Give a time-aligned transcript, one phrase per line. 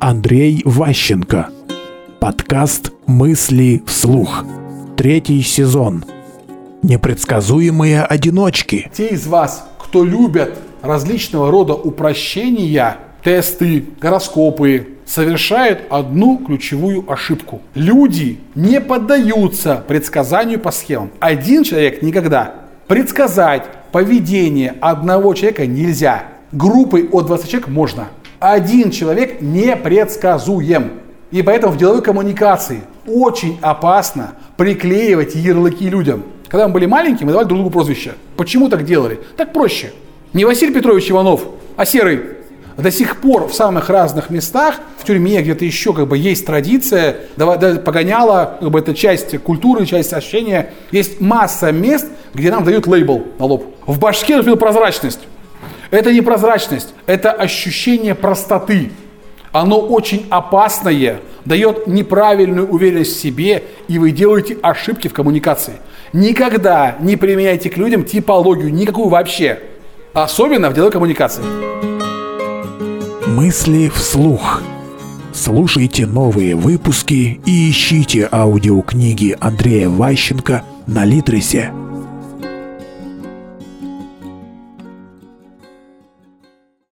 [0.00, 1.50] Андрей Ващенко.
[2.20, 4.46] Подкаст «Мысли вслух».
[4.96, 6.06] Третий сезон.
[6.82, 8.90] Непредсказуемые одиночки.
[8.94, 17.60] Те из вас, кто любят различного рода упрощения, тесты, гороскопы, совершают одну ключевую ошибку.
[17.74, 21.10] Люди не поддаются предсказанию по схемам.
[21.20, 22.54] Один человек никогда.
[22.86, 26.24] Предсказать поведение одного человека нельзя.
[26.52, 28.08] Группой от 20 человек можно.
[28.40, 30.92] Один человек непредсказуем.
[31.30, 36.24] И поэтому в деловой коммуникации очень опасно приклеивать ярлыки людям.
[36.48, 38.14] Когда мы были маленькие, мы давали друг другу прозвища.
[38.36, 39.20] Почему так делали?
[39.36, 39.92] Так проще.
[40.32, 41.42] Не Василий Петрович Иванов,
[41.76, 42.20] а Серый.
[42.78, 47.16] До сих пор в самых разных местах, в тюрьме, где-то еще как бы есть традиция,
[47.36, 50.70] погоняла, как бы это часть культуры, часть ощущения.
[50.90, 53.66] Есть масса мест, где нам дают лейбл на лоб.
[53.86, 55.20] В башке, прозрачность.
[55.90, 58.90] Это не прозрачность, это ощущение простоты.
[59.52, 65.74] Оно очень опасное, дает неправильную уверенность в себе, и вы делаете ошибки в коммуникации.
[66.12, 69.58] Никогда не применяйте к людям типологию, никакую вообще.
[70.12, 71.42] Особенно в деловой коммуникации.
[73.26, 74.62] Мысли вслух.
[75.32, 81.72] Слушайте новые выпуски и ищите аудиокниги Андрея Ващенко на Литресе.